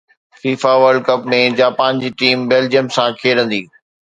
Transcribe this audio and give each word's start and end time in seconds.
FIFA 0.39 0.73
world 0.83 1.01
cup 1.09 1.27
۾ 1.33 1.41
Japan 1.59 2.01
جي 2.03 2.09
team 2.23 2.49
Belgium 2.53 2.85
سان 2.97 3.09
کيڏندي 3.21 3.61